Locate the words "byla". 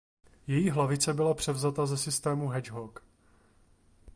1.13-1.33